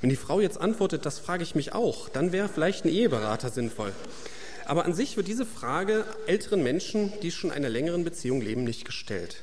Wenn 0.00 0.10
die 0.10 0.16
Frau 0.16 0.40
jetzt 0.40 0.60
antwortet, 0.60 1.04
das 1.04 1.18
frage 1.18 1.42
ich 1.42 1.54
mich 1.54 1.72
auch, 1.72 2.08
dann 2.08 2.32
wäre 2.32 2.48
vielleicht 2.48 2.84
ein 2.84 2.90
Eheberater 2.90 3.50
sinnvoll. 3.50 3.92
Aber 4.64 4.84
an 4.84 4.94
sich 4.94 5.16
wird 5.16 5.26
diese 5.26 5.44
Frage 5.44 6.04
älteren 6.26 6.62
Menschen, 6.62 7.12
die 7.22 7.32
schon 7.32 7.50
in 7.50 7.56
einer 7.56 7.68
längeren 7.68 8.04
Beziehung 8.04 8.40
leben, 8.40 8.62
nicht 8.62 8.84
gestellt. 8.84 9.42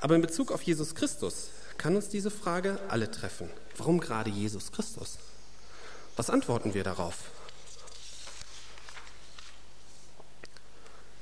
Aber 0.00 0.16
in 0.16 0.22
Bezug 0.22 0.50
auf 0.50 0.62
Jesus 0.62 0.94
Christus 0.94 1.50
kann 1.78 1.94
uns 1.94 2.08
diese 2.08 2.30
Frage 2.30 2.80
alle 2.88 3.10
treffen. 3.10 3.48
Warum 3.76 4.00
gerade 4.00 4.30
Jesus 4.30 4.72
Christus? 4.72 5.18
Was 6.16 6.28
antworten 6.28 6.74
wir 6.74 6.82
darauf? 6.82 7.30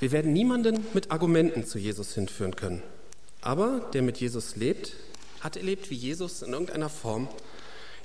Wir 0.01 0.13
werden 0.13 0.33
niemanden 0.33 0.87
mit 0.95 1.11
Argumenten 1.11 1.67
zu 1.67 1.79
Jesus 1.79 2.15
hinführen 2.15 2.57
können. 2.57 2.83
Aber 3.43 3.91
der 3.93 4.01
mit 4.01 4.17
Jesus 4.17 4.57
lebt, 4.57 4.95
hat 5.41 5.59
erlebt, 5.59 5.91
wie 5.91 5.95
Jesus 5.95 6.41
in 6.41 6.55
irgendeiner 6.55 6.89
Form 6.89 7.29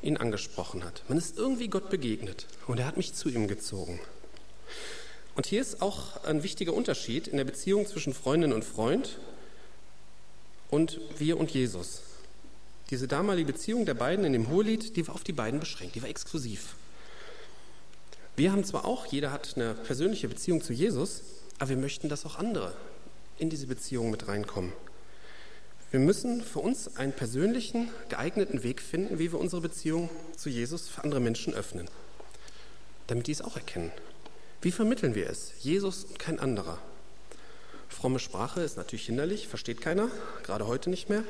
ihn 0.01 0.17
angesprochen 0.17 0.83
hat. 0.83 1.03
Man 1.07 1.17
ist 1.17 1.37
irgendwie 1.37 1.69
Gott 1.69 1.89
begegnet 1.89 2.47
und 2.67 2.79
er 2.79 2.85
hat 2.85 2.97
mich 2.97 3.13
zu 3.13 3.29
ihm 3.29 3.47
gezogen. 3.47 4.01
Und 5.35 5.45
hier 5.45 5.61
ist 5.61 5.81
auch 5.81 6.23
ein 6.25 6.43
wichtiger 6.43 6.73
Unterschied 6.73 7.29
in 7.29 7.37
der 7.37 7.45
Beziehung 7.45 7.87
zwischen 7.87 8.13
Freundin 8.13 8.51
und 8.51 8.65
Freund 8.65 9.17
und 10.69 10.99
wir 11.17 11.37
und 11.37 11.51
Jesus. 11.51 12.01
Diese 12.89 13.07
damalige 13.07 13.53
Beziehung 13.53 13.85
der 13.85 13.93
beiden 13.93 14.25
in 14.25 14.33
dem 14.33 14.49
Hohelied, 14.49 14.97
die 14.97 15.07
war 15.07 15.15
auf 15.15 15.23
die 15.23 15.33
beiden 15.33 15.61
beschränkt, 15.61 15.95
die 15.95 16.01
war 16.01 16.09
exklusiv. 16.09 16.75
Wir 18.35 18.51
haben 18.51 18.65
zwar 18.65 18.83
auch, 18.83 19.05
jeder 19.05 19.31
hat 19.31 19.53
eine 19.55 19.73
persönliche 19.73 20.27
Beziehung 20.27 20.61
zu 20.61 20.73
Jesus, 20.73 21.21
aber 21.59 21.69
wir 21.69 21.77
möchten, 21.77 22.09
dass 22.09 22.25
auch 22.25 22.37
andere 22.37 22.73
in 23.37 23.49
diese 23.49 23.67
Beziehung 23.67 24.11
mit 24.11 24.27
reinkommen. 24.27 24.73
Wir 25.91 25.99
müssen 25.99 26.43
für 26.43 26.59
uns 26.59 26.97
einen 26.97 27.13
persönlichen, 27.13 27.89
geeigneten 28.09 28.63
Weg 28.63 28.81
finden, 28.81 29.19
wie 29.19 29.31
wir 29.31 29.39
unsere 29.39 29.61
Beziehung 29.61 30.09
zu 30.35 30.49
Jesus 30.49 30.89
für 30.89 31.03
andere 31.03 31.21
Menschen 31.21 31.53
öffnen, 31.53 31.87
damit 33.07 33.27
die 33.27 33.31
es 33.31 33.41
auch 33.41 33.55
erkennen. 33.55 33.91
Wie 34.61 34.71
vermitteln 34.71 35.15
wir 35.15 35.29
es? 35.29 35.53
Jesus 35.61 36.03
und 36.03 36.19
kein 36.19 36.39
anderer. 36.39 36.79
Fromme 37.87 38.19
Sprache 38.19 38.61
ist 38.61 38.77
natürlich 38.77 39.05
hinderlich, 39.05 39.47
versteht 39.47 39.79
keiner, 39.79 40.09
gerade 40.43 40.67
heute 40.67 40.89
nicht 40.89 41.07
mehr. 41.07 41.23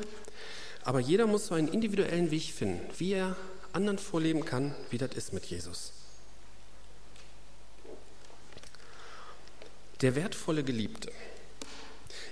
Aber 0.84 1.00
jeder 1.00 1.28
muss 1.28 1.48
so 1.48 1.56
einen 1.56 1.68
individuellen 1.68 2.32
Weg 2.32 2.52
finden, 2.52 2.80
wie 2.98 3.14
er 3.14 3.36
anderen 3.74 4.00
vorleben 4.00 4.46
kann, 4.46 4.74
wie 4.90 4.98
das 4.98 5.12
ist 5.16 5.34
mit 5.34 5.46
Jesus. 5.46 5.92
Der 10.02 10.16
wertvolle 10.16 10.64
Geliebte. 10.64 11.10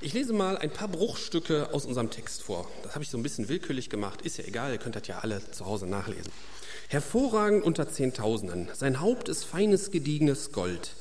Ich 0.02 0.14
lese 0.14 0.34
mal 0.34 0.58
ein 0.58 0.70
paar 0.70 0.90
Bruchstücke 0.90 1.74
aus 1.74 1.86
unserem 1.86 2.10
Text 2.10 2.44
vor. 2.44 2.70
Das 2.84 2.94
habe 2.94 3.06
ich 3.06 3.10
so 3.10 3.18
ein 3.18 3.24
bisschen 3.24 3.48
willkürlich 3.48 3.90
gemacht. 3.90 4.22
Ist 4.22 4.38
ja 4.38 4.44
egal, 4.44 4.74
ihr 4.74 4.78
könnt 4.78 4.98
das 4.98 5.08
ja 5.08 5.20
alle 5.20 5.42
zu 5.52 5.66
Hause 5.66 5.88
nachlesen. 5.88 6.30
Hervorragend 6.90 7.64
unter 7.64 7.88
Zehntausenden. 7.88 8.68
Sein 8.74 9.00
Haupt 9.00 9.30
ist 9.30 9.46
feines, 9.46 9.92
gediegenes 9.92 10.52
Gold. 10.52 10.92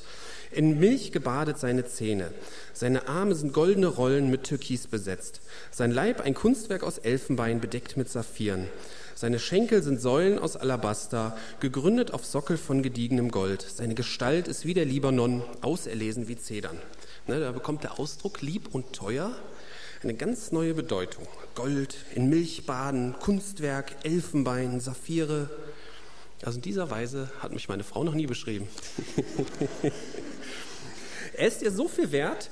In 0.53 0.79
Milch 0.79 1.11
gebadet 1.11 1.57
seine 1.57 1.85
Zähne. 1.85 2.31
Seine 2.73 3.07
Arme 3.07 3.33
sind 3.33 3.53
goldene 3.53 3.87
Rollen 3.87 4.29
mit 4.29 4.43
Türkis 4.43 4.87
besetzt. 4.87 5.41
Sein 5.71 5.91
Leib 5.91 6.21
ein 6.21 6.35
Kunstwerk 6.35 6.83
aus 6.83 6.99
Elfenbein 6.99 7.59
bedeckt 7.59 7.97
mit 7.97 8.09
Saphiren. 8.09 8.67
Seine 9.15 9.39
Schenkel 9.39 9.81
sind 9.81 9.99
Säulen 9.99 10.37
aus 10.37 10.55
Alabaster, 10.55 11.35
gegründet 11.59 12.13
auf 12.13 12.25
Sockel 12.25 12.57
von 12.57 12.83
gediegenem 12.83 13.31
Gold. 13.31 13.61
Seine 13.61 13.95
Gestalt 13.95 14.47
ist 14.47 14.65
wie 14.65 14.73
der 14.73 14.85
Libanon, 14.85 15.43
auserlesen 15.61 16.27
wie 16.27 16.37
Zedern. 16.37 16.77
Ne, 17.25 17.39
da 17.39 17.51
bekommt 17.51 17.83
der 17.83 17.99
Ausdruck 17.99 18.41
lieb 18.41 18.69
und 18.73 18.93
teuer 18.93 19.35
eine 20.03 20.13
ganz 20.13 20.51
neue 20.51 20.73
Bedeutung. 20.73 21.25
Gold, 21.55 21.95
in 22.13 22.29
Milch 22.29 22.65
baden, 22.65 23.15
Kunstwerk, 23.19 23.95
Elfenbein, 24.03 24.79
Saphire. 24.79 25.49
Also 26.43 26.57
in 26.57 26.61
dieser 26.61 26.91
Weise 26.91 27.29
hat 27.39 27.53
mich 27.53 27.69
meine 27.69 27.83
Frau 27.83 28.03
noch 28.03 28.13
nie 28.13 28.27
beschrieben. 28.27 28.67
Er 31.35 31.47
ist 31.47 31.61
ihr 31.61 31.71
so 31.71 31.87
viel 31.87 32.11
wert, 32.11 32.49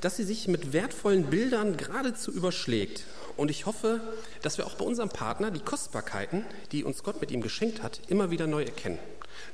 dass 0.00 0.16
sie 0.16 0.24
sich 0.24 0.48
mit 0.48 0.72
wertvollen 0.72 1.24
Bildern 1.24 1.76
geradezu 1.76 2.30
überschlägt. 2.30 3.04
Und 3.36 3.50
ich 3.50 3.66
hoffe, 3.66 4.00
dass 4.42 4.58
wir 4.58 4.66
auch 4.66 4.74
bei 4.74 4.84
unserem 4.84 5.08
Partner 5.08 5.50
die 5.50 5.60
Kostbarkeiten, 5.60 6.44
die 6.72 6.84
uns 6.84 7.02
Gott 7.02 7.20
mit 7.20 7.30
ihm 7.30 7.40
geschenkt 7.40 7.82
hat, 7.82 8.00
immer 8.08 8.30
wieder 8.30 8.46
neu 8.46 8.62
erkennen. 8.62 8.98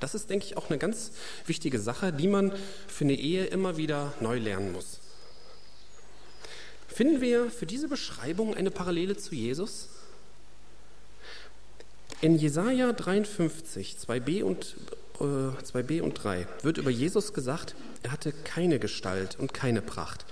Das 0.01 0.15
ist, 0.15 0.31
denke 0.31 0.47
ich, 0.47 0.57
auch 0.57 0.71
eine 0.71 0.79
ganz 0.79 1.13
wichtige 1.47 1.79
Sache, 1.79 2.13
die 2.13 2.29
man 2.29 2.53
für 2.89 3.05
eine 3.05 3.15
Ehe 3.15 3.45
immer 3.47 3.77
wieder 3.77 4.15
neu 4.21 4.39
lernen 4.39 4.73
muss. 4.73 5.01
Finden 6.89 7.21
wir 7.21 7.51
für 7.51 7.67
diese 7.67 7.89
Beschreibung 7.89 8.55
eine 8.55 8.71
Parallele 8.71 9.17
zu 9.17 9.35
Jesus? 9.35 9.89
In 12.21 12.39
Jesaja 12.39 12.93
53, 12.93 13.97
2b 13.99 14.43
und 14.43 14.77
2b 15.19 15.99
äh, 15.99 16.01
und 16.01 16.15
3 16.15 16.47
wird 16.63 16.79
über 16.79 16.91
Jesus 16.91 17.33
gesagt, 17.33 17.75
er 18.03 18.13
hatte 18.13 18.33
keine 18.33 18.79
Gestalt 18.79 19.39
und 19.39 19.55
keine 19.55 19.83
Pracht. 19.83 20.27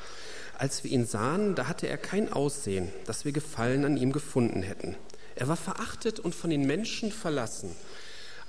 Als 0.59 0.85
wir 0.85 0.91
ihn 0.91 1.07
sahen, 1.07 1.55
da 1.55 1.67
hatte 1.67 1.89
er 1.89 1.99
kein 1.99 2.33
Aussehen, 2.33 2.91
dass 3.07 3.25
wir 3.25 3.33
Gefallen 3.33 3.85
an 3.85 3.97
ihm 3.97 4.13
gefunden 4.13 4.63
hätten. 4.63 4.97
Er 5.35 5.49
war 5.49 5.57
verachtet 5.57 6.21
und 6.21 6.35
von 6.35 6.51
den 6.51 6.67
Menschen 6.67 7.11
verlassen. 7.11 7.75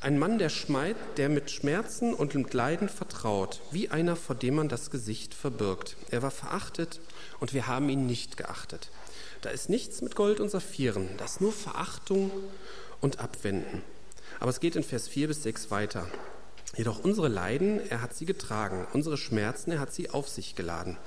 Ein 0.01 0.19
Mann, 0.19 0.37
der 0.37 0.49
schmeit, 0.49 0.97
der 1.15 1.29
mit 1.29 1.49
Schmerzen 1.49 2.13
und 2.13 2.35
mit 2.35 2.53
Leiden 2.53 2.89
vertraut, 2.89 3.61
wie 3.71 3.89
einer, 3.89 4.17
vor 4.17 4.35
dem 4.35 4.55
man 4.55 4.67
das 4.67 4.91
Gesicht 4.91 5.33
verbirgt. 5.33 5.95
Er 6.11 6.21
war 6.21 6.31
verachtet 6.31 6.99
und 7.39 7.53
wir 7.53 7.67
haben 7.67 7.87
ihn 7.87 8.05
nicht 8.05 8.35
geachtet. 8.35 8.89
Da 9.41 9.49
ist 9.49 9.69
nichts 9.69 10.01
mit 10.01 10.15
Gold 10.15 10.41
und 10.41 10.49
Saphiren, 10.49 11.07
das 11.17 11.39
nur 11.39 11.53
Verachtung 11.53 12.31
und 12.99 13.19
Abwenden. 13.19 13.81
Aber 14.43 14.49
es 14.49 14.59
geht 14.59 14.75
in 14.75 14.83
Vers 14.83 15.07
4 15.07 15.29
bis 15.29 15.41
6 15.43 15.71
weiter. 15.71 16.05
Jedoch 16.75 17.01
unsere 17.01 17.29
Leiden, 17.29 17.79
er 17.89 18.01
hat 18.01 18.13
sie 18.13 18.25
getragen, 18.25 18.85
unsere 18.91 19.15
Schmerzen, 19.15 19.71
er 19.71 19.79
hat 19.79 19.93
sie 19.93 20.09
auf 20.09 20.27
sich 20.27 20.53
geladen. 20.53 20.97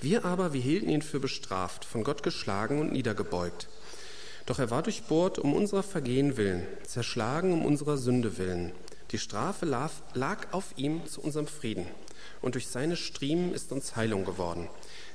Wir 0.00 0.24
aber, 0.24 0.54
wir 0.54 0.62
hielten 0.62 0.88
ihn 0.88 1.02
für 1.02 1.20
bestraft, 1.20 1.84
von 1.84 2.02
Gott 2.02 2.22
geschlagen 2.22 2.80
und 2.80 2.90
niedergebeugt. 2.90 3.68
Doch 4.46 4.58
er 4.58 4.70
war 4.70 4.82
durchbohrt 4.82 5.38
um 5.38 5.52
unserer 5.52 5.82
Vergehen 5.82 6.38
willen, 6.38 6.66
zerschlagen 6.82 7.52
um 7.52 7.66
unserer 7.66 7.98
Sünde 7.98 8.38
willen. 8.38 8.72
Die 9.10 9.18
Strafe 9.18 9.66
lag 9.66 10.52
auf 10.52 10.72
ihm 10.76 11.06
zu 11.06 11.20
unserem 11.20 11.46
Frieden, 11.46 11.86
und 12.40 12.54
durch 12.54 12.68
seine 12.68 12.96
Striemen 12.96 13.52
ist 13.52 13.70
uns 13.70 13.96
Heilung 13.96 14.24
geworden. 14.24 14.66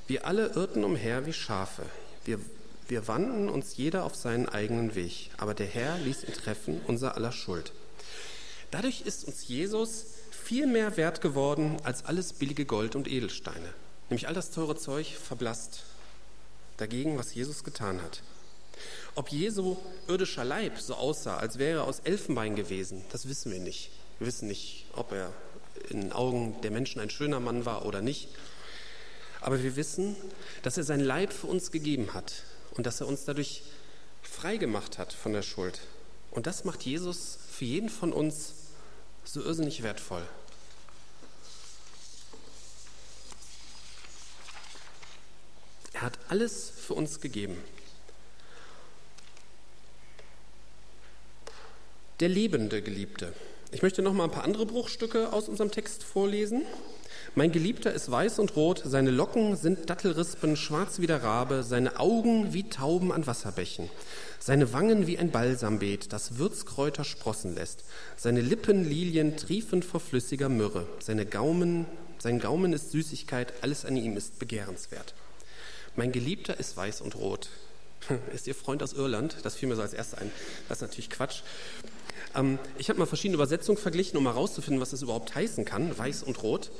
Wir 0.05 0.27
alle 0.27 0.49
irrten 0.49 0.83
umher 0.83 1.25
wie 1.25 1.33
Schafe. 1.33 1.81
Wir 2.23 2.37
wir 2.87 3.07
wandten 3.07 3.49
uns 3.49 3.77
jeder 3.77 4.03
auf 4.03 4.15
seinen 4.15 4.47
eigenen 4.47 4.95
Weg, 4.95 5.31
aber 5.37 5.53
der 5.53 5.67
Herr 5.67 5.97
ließ 5.97 6.23
ihn 6.23 6.33
treffen, 6.33 6.81
unser 6.87 7.15
aller 7.15 7.31
Schuld. 7.31 7.71
Dadurch 8.71 9.01
ist 9.01 9.25
uns 9.25 9.47
Jesus 9.47 10.05
viel 10.31 10.67
mehr 10.67 10.97
wert 10.97 11.21
geworden 11.21 11.77
als 11.83 12.05
alles 12.05 12.33
billige 12.33 12.65
Gold 12.65 12.95
und 12.95 13.07
Edelsteine. 13.07 13.73
Nämlich 14.09 14.27
all 14.27 14.33
das 14.33 14.51
teure 14.51 14.75
Zeug 14.75 15.15
verblasst 15.15 15.83
dagegen, 16.77 17.17
was 17.17 17.33
Jesus 17.33 17.63
getan 17.63 18.01
hat. 18.01 18.21
Ob 19.15 19.29
Jesu 19.29 19.77
irdischer 20.07 20.43
Leib 20.43 20.79
so 20.79 20.95
aussah, 20.95 21.37
als 21.37 21.59
wäre 21.59 21.79
er 21.79 21.83
aus 21.85 21.99
Elfenbein 21.99 22.55
gewesen, 22.55 23.03
das 23.11 23.27
wissen 23.27 23.51
wir 23.51 23.59
nicht. 23.59 23.91
Wir 24.19 24.27
wissen 24.27 24.47
nicht, 24.47 24.87
ob 24.93 25.11
er 25.11 25.31
in 25.89 26.01
den 26.01 26.11
Augen 26.11 26.59
der 26.61 26.71
Menschen 26.71 26.99
ein 26.99 27.09
schöner 27.09 27.39
Mann 27.39 27.65
war 27.65 27.85
oder 27.85 28.01
nicht. 28.01 28.29
Aber 29.41 29.61
wir 29.61 29.75
wissen, 29.75 30.15
dass 30.61 30.77
er 30.77 30.83
sein 30.83 30.99
Leib 30.99 31.33
für 31.33 31.47
uns 31.47 31.71
gegeben 31.71 32.13
hat, 32.13 32.43
und 32.75 32.85
dass 32.85 33.01
er 33.01 33.07
uns 33.07 33.25
dadurch 33.25 33.63
frei 34.21 34.57
gemacht 34.57 34.97
hat 34.97 35.13
von 35.13 35.33
der 35.33 35.43
Schuld. 35.43 35.81
Und 36.31 36.47
das 36.47 36.65
macht 36.65 36.83
Jesus 36.83 37.37
für 37.51 37.65
jeden 37.65 37.89
von 37.89 38.11
uns 38.11 38.53
so 39.23 39.41
irrsinnig 39.41 39.83
wertvoll. 39.83 40.23
Er 45.93 46.01
hat 46.01 46.17
alles 46.27 46.71
für 46.71 46.95
uns 46.95 47.21
gegeben. 47.21 47.57
Der 52.19 52.29
lebende 52.29 52.81
Geliebte. 52.81 53.33
Ich 53.71 53.81
möchte 53.81 54.01
noch 54.01 54.13
mal 54.13 54.25
ein 54.25 54.31
paar 54.31 54.43
andere 54.43 54.65
Bruchstücke 54.65 55.31
aus 55.31 55.47
unserem 55.47 55.71
Text 55.71 56.03
vorlesen. 56.03 56.63
Mein 57.35 57.51
Geliebter 57.51 57.91
ist 57.91 58.11
weiß 58.11 58.39
und 58.39 58.55
rot, 58.55 58.83
seine 58.85 59.09
Locken 59.09 59.55
sind 59.55 59.89
Dattelrispen, 59.89 60.55
schwarz 60.55 60.99
wie 60.99 61.07
der 61.07 61.23
Rabe, 61.23 61.63
seine 61.63 61.99
Augen 61.99 62.53
wie 62.53 62.69
Tauben 62.69 63.11
an 63.11 63.25
Wasserbächen, 63.25 63.89
seine 64.39 64.71
Wangen 64.71 65.07
wie 65.07 65.17
ein 65.17 65.31
Balsambeet, 65.31 66.13
das 66.13 66.37
Würzkräuter 66.37 67.03
sprossen 67.03 67.55
lässt, 67.55 67.83
seine 68.15 68.41
Lippen 68.41 68.87
Lilien 68.87 69.35
triefend 69.35 69.83
vor 69.83 69.99
flüssiger 69.99 70.49
Myrrhe, 70.49 70.85
seine 70.99 71.25
Gaumen, 71.25 71.85
sein 72.19 72.39
Gaumen 72.39 72.71
ist 72.71 72.91
Süßigkeit, 72.91 73.53
alles 73.61 73.83
an 73.83 73.97
ihm 73.97 74.15
ist 74.15 74.37
begehrenswert. 74.39 75.15
Mein 75.95 76.11
Geliebter 76.11 76.59
ist 76.59 76.77
weiß 76.77 77.01
und 77.01 77.15
rot. 77.15 77.49
Ist 78.33 78.47
Ihr 78.47 78.55
Freund 78.55 78.83
aus 78.83 78.91
Irland? 78.91 79.37
Das 79.43 79.55
fiel 79.55 79.69
mir 79.69 79.75
so 79.75 79.81
als 79.81 79.93
erstes 79.93 80.19
ein. 80.19 80.29
Das 80.67 80.79
ist 80.79 80.81
natürlich 80.81 81.09
Quatsch. 81.09 81.41
Ähm, 82.35 82.59
ich 82.77 82.89
habe 82.89 82.99
mal 82.99 83.05
verschiedene 83.05 83.35
Übersetzungen 83.35 83.77
verglichen, 83.77 84.17
um 84.17 84.25
herauszufinden, 84.25 84.81
was 84.81 84.89
das 84.89 85.01
überhaupt 85.01 85.35
heißen 85.35 85.65
kann, 85.65 85.97
weiß 85.97 86.23
und 86.23 86.43
rot. 86.43 86.71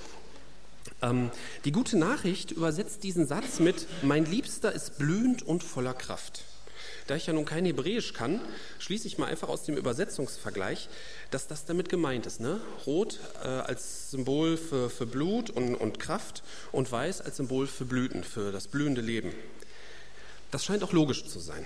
Ähm, 1.04 1.30
die 1.66 1.72
gute 1.72 1.98
Nachricht 1.98 2.52
übersetzt 2.52 3.04
diesen 3.04 3.28
Satz 3.28 3.60
mit, 3.60 3.88
mein 4.02 4.26
Liebster 4.26 4.72
ist 4.72 4.98
blühend 4.98 5.44
und 5.44 5.64
voller 5.64 5.94
Kraft. 5.94 6.46
Da 7.08 7.18
ich 7.18 7.28
ja 7.28 7.34
nun 7.34 7.44
kein 7.44 7.66
Hebräisch 7.66 8.14
kann, 8.14 8.40
schließe 8.80 9.08
ich 9.08 9.18
mal 9.18 9.26
einfach 9.26 9.50
aus 9.50 9.64
dem 9.64 9.76
Übersetzungsvergleich, 9.76 10.88
dass 11.32 11.48
das 11.48 11.66
damit 11.66 11.90
gemeint 11.90 12.26
ist. 12.26 12.40
Ne? 12.40 12.62
Rot 12.86 13.20
äh, 13.44 13.48
als 13.48 14.12
Symbol 14.12 14.56
für, 14.56 14.90
für 14.90 15.06
Blut 15.06 15.50
und, 15.50 15.76
und 15.76 16.00
Kraft 16.00 16.44
und 16.72 16.90
Weiß 16.90 17.20
als 17.20 17.38
Symbol 17.38 17.68
für 17.68 17.84
Blüten, 17.84 18.24
für 18.24 18.54
das 18.54 18.70
blühende 18.70 19.02
Leben. 19.02 19.34
Das 20.52 20.64
scheint 20.64 20.84
auch 20.84 20.94
logisch 20.94 21.26
zu 21.26 21.40
sein. 21.40 21.66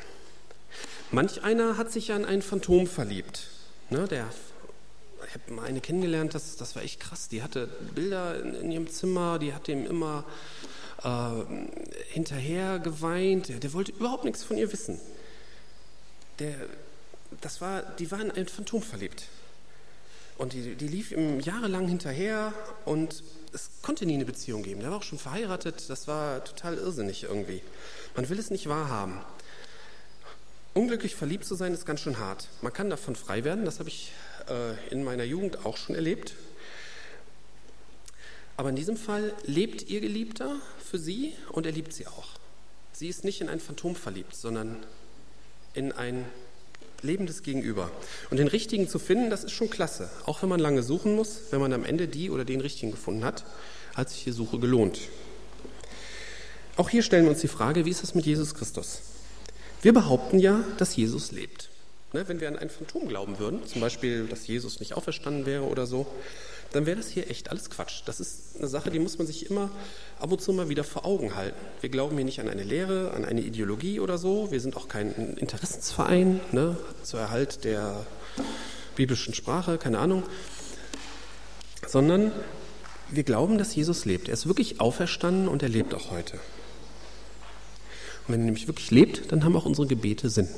Manch 1.11 1.43
einer 1.43 1.77
hat 1.77 1.91
sich 1.91 2.07
ja 2.07 2.15
in 2.15 2.25
ein 2.25 2.41
Phantom 2.41 2.87
verliebt. 2.87 3.47
Ne? 3.91 4.07
Der 4.07 4.27
habe 5.45 5.53
mal 5.53 5.65
eine 5.65 5.81
kennengelernt, 5.81 6.35
das, 6.35 6.55
das 6.57 6.75
war 6.75 6.83
echt 6.83 6.99
krass. 6.99 7.29
Die 7.29 7.43
hatte 7.43 7.67
Bilder 7.95 8.41
in, 8.41 8.53
in 8.53 8.71
ihrem 8.71 8.89
Zimmer, 8.89 9.39
die 9.39 9.53
hat 9.53 9.67
ihm 9.67 9.85
immer 9.85 10.25
äh, 11.03 11.29
hinterher 12.09 12.79
geweint. 12.79 13.49
Der, 13.49 13.59
der, 13.59 13.73
wollte 13.73 13.91
überhaupt 13.91 14.25
nichts 14.25 14.43
von 14.43 14.57
ihr 14.57 14.71
wissen. 14.71 14.99
Der 16.39 16.55
das 17.41 17.61
war, 17.61 17.81
die 17.81 18.09
war 18.11 18.21
in 18.21 18.31
ein 18.31 18.47
Phantom 18.47 18.81
verliebt. 18.81 19.27
Und 20.37 20.53
die, 20.53 20.75
die 20.75 20.87
lief 20.87 21.11
ihm 21.11 21.39
jahrelang 21.39 21.87
hinterher 21.87 22.53
und 22.85 23.23
es 23.53 23.69
konnte 23.81 24.05
nie 24.05 24.13
eine 24.13 24.25
Beziehung 24.25 24.61
geben. 24.61 24.81
Der 24.81 24.91
war 24.91 24.97
auch 24.97 25.03
schon 25.03 25.17
verheiratet, 25.17 25.89
das 25.89 26.07
war 26.07 26.43
total 26.43 26.75
irrsinnig 26.75 27.23
irgendwie. 27.23 27.61
Man 28.15 28.29
will 28.29 28.37
es 28.37 28.51
nicht 28.51 28.69
wahrhaben. 28.69 29.19
Unglücklich 30.75 31.15
verliebt 31.15 31.45
zu 31.45 31.55
sein 31.55 31.73
ist 31.73 31.87
ganz 31.87 32.01
schön 32.01 32.19
hart. 32.19 32.49
Man 32.61 32.71
kann 32.71 32.89
davon 32.91 33.15
frei 33.15 33.43
werden, 33.43 33.65
das 33.65 33.79
habe 33.79 33.89
ich 33.89 34.11
in 34.89 35.03
meiner 35.03 35.23
Jugend 35.23 35.65
auch 35.65 35.77
schon 35.77 35.95
erlebt. 35.95 36.33
Aber 38.55 38.69
in 38.69 38.75
diesem 38.75 38.97
Fall 38.97 39.33
lebt 39.43 39.89
ihr 39.89 40.01
Geliebter 40.01 40.55
für 40.83 40.97
sie 40.97 41.33
und 41.51 41.65
er 41.65 41.71
liebt 41.71 41.93
sie 41.93 42.07
auch. 42.07 42.29
Sie 42.91 43.07
ist 43.07 43.23
nicht 43.23 43.41
in 43.41 43.49
ein 43.49 43.59
Phantom 43.59 43.95
verliebt, 43.95 44.35
sondern 44.35 44.77
in 45.75 45.91
ein 45.91 46.25
lebendes 47.03 47.43
Gegenüber. 47.43 47.91
Und 48.31 48.37
den 48.37 48.47
richtigen 48.47 48.87
zu 48.89 48.97
finden, 48.97 49.29
das 49.29 49.43
ist 49.43 49.51
schon 49.51 49.69
klasse. 49.69 50.09
Auch 50.25 50.41
wenn 50.41 50.49
man 50.49 50.59
lange 50.59 50.81
suchen 50.81 51.15
muss, 51.15 51.41
wenn 51.51 51.61
man 51.61 51.73
am 51.73 51.85
Ende 51.85 52.07
die 52.07 52.31
oder 52.31 52.45
den 52.45 52.61
richtigen 52.61 52.91
gefunden 52.91 53.23
hat, 53.23 53.45
hat 53.93 54.09
sich 54.09 54.23
die 54.23 54.31
Suche 54.31 54.57
gelohnt. 54.57 54.99
Auch 56.75 56.89
hier 56.89 57.03
stellen 57.03 57.25
wir 57.25 57.31
uns 57.31 57.41
die 57.41 57.47
Frage, 57.47 57.85
wie 57.85 57.91
ist 57.91 58.03
es 58.03 58.15
mit 58.15 58.25
Jesus 58.25 58.55
Christus? 58.55 59.01
Wir 59.81 59.93
behaupten 59.93 60.39
ja, 60.39 60.63
dass 60.77 60.95
Jesus 60.95 61.31
lebt. 61.31 61.69
Ne, 62.13 62.25
wenn 62.27 62.39
wir 62.39 62.47
an 62.47 62.57
ein 62.57 62.69
Phantom 62.69 63.09
glauben 63.09 63.37
würden, 63.37 63.65
zum 63.67 63.81
Beispiel, 63.81 64.27
dass 64.27 64.47
Jesus 64.47 64.79
nicht 64.79 64.93
auferstanden 64.93 65.45
wäre 65.45 65.63
oder 65.63 65.85
so, 65.85 66.07
dann 66.71 66.85
wäre 66.85 66.95
das 66.95 67.09
hier 67.09 67.29
echt 67.29 67.51
alles 67.51 67.69
Quatsch. 67.69 68.03
Das 68.05 68.21
ist 68.21 68.57
eine 68.57 68.67
Sache, 68.67 68.91
die 68.91 68.99
muss 68.99 69.17
man 69.17 69.27
sich 69.27 69.49
immer 69.49 69.69
ab 70.19 70.31
und 70.31 70.41
zu 70.41 70.53
mal 70.53 70.69
wieder 70.69 70.85
vor 70.85 71.05
Augen 71.05 71.35
halten. 71.35 71.59
Wir 71.81 71.89
glauben 71.89 72.15
hier 72.15 72.23
nicht 72.23 72.39
an 72.39 72.47
eine 72.47 72.63
Lehre, 72.63 73.11
an 73.11 73.25
eine 73.25 73.41
Ideologie 73.41 73.99
oder 73.99 74.17
so. 74.17 74.51
Wir 74.51 74.61
sind 74.61 74.77
auch 74.77 74.87
kein 74.87 75.35
Interessensverein 75.35 76.39
ne, 76.53 76.77
zur 77.03 77.19
Erhalt 77.19 77.65
der 77.65 78.05
biblischen 78.95 79.33
Sprache, 79.33 79.77
keine 79.77 79.99
Ahnung, 79.99 80.23
sondern 81.85 82.31
wir 83.09 83.23
glauben, 83.23 83.57
dass 83.57 83.75
Jesus 83.75 84.05
lebt. 84.05 84.27
Er 84.27 84.33
ist 84.33 84.47
wirklich 84.47 84.79
auferstanden 84.79 85.47
und 85.47 85.61
er 85.61 85.69
lebt 85.69 85.93
auch 85.93 86.11
heute. 86.11 86.37
Und 88.27 88.33
wenn 88.33 88.41
er 88.41 88.45
nämlich 88.45 88.67
wirklich 88.67 88.91
lebt, 88.91 89.31
dann 89.31 89.43
haben 89.43 89.55
auch 89.55 89.65
unsere 89.65 89.87
Gebete 89.87 90.29
Sinn, 90.29 90.49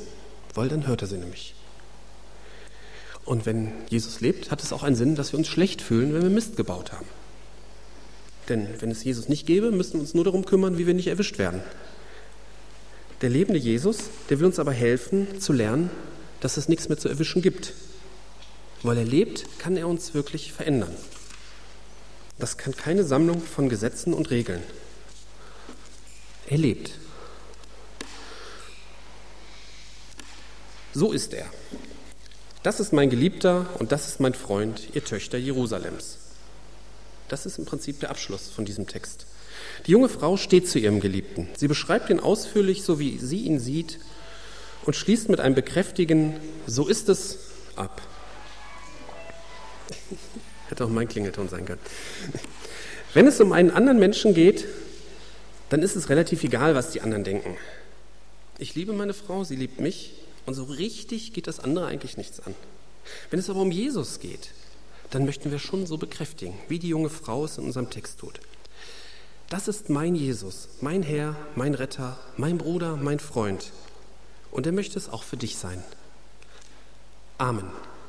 weil 0.53 0.69
dann 0.69 0.87
hört 0.87 1.01
er 1.01 1.07
sie 1.07 1.17
nämlich. 1.17 1.55
Und 3.25 3.45
wenn 3.45 3.71
Jesus 3.89 4.21
lebt, 4.21 4.49
hat 4.49 4.63
es 4.63 4.73
auch 4.73 4.83
einen 4.83 4.95
Sinn, 4.95 5.15
dass 5.15 5.33
wir 5.33 5.39
uns 5.39 5.47
schlecht 5.47 5.81
fühlen, 5.81 6.13
wenn 6.13 6.23
wir 6.23 6.29
Mist 6.29 6.57
gebaut 6.57 6.91
haben. 6.91 7.05
Denn 8.47 8.67
wenn 8.79 8.89
es 8.89 9.03
Jesus 9.03 9.29
nicht 9.29 9.45
gäbe, 9.45 9.71
müssten 9.71 9.95
wir 9.95 10.01
uns 10.01 10.15
nur 10.15 10.23
darum 10.23 10.45
kümmern, 10.45 10.77
wie 10.77 10.87
wir 10.87 10.95
nicht 10.95 11.07
erwischt 11.07 11.37
werden. 11.37 11.61
Der 13.21 13.29
lebende 13.29 13.59
Jesus, 13.59 13.97
der 14.29 14.39
will 14.39 14.47
uns 14.47 14.59
aber 14.59 14.71
helfen 14.71 15.39
zu 15.39 15.53
lernen, 15.53 15.91
dass 16.39 16.57
es 16.57 16.69
nichts 16.69 16.89
mehr 16.89 16.97
zu 16.97 17.09
erwischen 17.09 17.41
gibt. 17.41 17.73
Weil 18.81 18.97
er 18.97 19.05
lebt, 19.05 19.59
kann 19.59 19.77
er 19.77 19.87
uns 19.87 20.13
wirklich 20.13 20.53
verändern. 20.53 20.95
Das 22.39 22.57
kann 22.57 22.75
keine 22.75 23.03
Sammlung 23.03 23.41
von 23.41 23.67
Gesetzen 23.67 24.13
und 24.13 24.31
Regeln. 24.31 24.63
Er 26.47 26.57
lebt. 26.57 26.93
So 30.99 31.13
ist 31.13 31.33
er. 31.33 31.45
Das 32.61 32.81
ist 32.81 32.91
mein 32.91 33.09
Geliebter 33.09 33.67
und 33.79 33.93
das 33.93 34.09
ist 34.09 34.19
mein 34.19 34.33
Freund, 34.33 34.89
ihr 34.93 35.01
Töchter 35.01 35.37
Jerusalems. 35.37 36.17
Das 37.29 37.45
ist 37.45 37.57
im 37.57 37.63
Prinzip 37.63 38.01
der 38.01 38.09
Abschluss 38.09 38.49
von 38.49 38.65
diesem 38.65 38.85
Text. 38.85 39.25
Die 39.87 39.91
junge 39.91 40.09
Frau 40.09 40.35
steht 40.35 40.67
zu 40.67 40.77
ihrem 40.77 40.99
Geliebten. 40.99 41.47
Sie 41.55 41.69
beschreibt 41.69 42.09
ihn 42.09 42.19
ausführlich, 42.19 42.83
so 42.83 42.99
wie 42.99 43.17
sie 43.17 43.45
ihn 43.45 43.61
sieht, 43.61 43.97
und 44.83 44.93
schließt 44.93 45.29
mit 45.29 45.39
einem 45.39 45.55
bekräftigen 45.55 46.35
So 46.67 46.85
ist 46.85 47.07
es 47.07 47.37
ab. 47.77 48.01
Hätte 50.67 50.83
auch 50.83 50.89
mein 50.89 51.07
Klingelton 51.07 51.47
sein 51.47 51.63
können. 51.63 51.79
Wenn 53.13 53.25
es 53.25 53.39
um 53.39 53.53
einen 53.53 53.71
anderen 53.71 53.99
Menschen 53.99 54.33
geht, 54.33 54.65
dann 55.69 55.81
ist 55.81 55.95
es 55.95 56.09
relativ 56.09 56.43
egal, 56.43 56.75
was 56.75 56.91
die 56.91 56.99
anderen 56.99 57.23
denken. 57.23 57.55
Ich 58.57 58.75
liebe 58.75 58.91
meine 58.91 59.13
Frau, 59.13 59.45
sie 59.45 59.55
liebt 59.55 59.79
mich, 59.79 60.19
und 60.49 60.55
so 60.55 60.63
richtig 60.63 61.33
geht 61.33 61.45
das 61.45 61.59
andere 61.59 61.85
eigentlich 61.85 62.17
nichts 62.17 62.39
an. 62.39 62.55
Wenn 63.29 63.39
es 63.39 63.51
aber 63.51 63.61
um 63.61 63.71
Jesus 63.71 64.19
geht, 64.19 64.49
dann 65.11 65.23
möchten 65.25 65.51
wir 65.51 65.59
schon 65.59 65.85
so 65.85 65.99
bekräftigen, 65.99 66.55
wie 66.67 66.79
die 66.79 66.89
junge 66.89 67.11
Frau 67.11 67.45
es 67.45 67.59
in 67.59 67.65
unserem 67.65 67.91
Text 67.91 68.19
tut. 68.19 68.39
Das 69.47 69.67
ist 69.67 69.91
mein 69.91 70.15
Jesus, 70.15 70.69
mein 70.81 71.03
Herr, 71.03 71.35
mein 71.55 71.75
Retter, 71.75 72.19
mein 72.35 72.57
Bruder, 72.57 72.95
mein 72.95 73.19
Freund. 73.19 73.71
Und 74.49 74.65
er 74.65 74.71
möchte 74.71 74.97
es 74.97 75.07
auch 75.07 75.21
für 75.21 75.37
dich 75.37 75.55
sein. 75.55 75.83
Amen. 77.37 77.69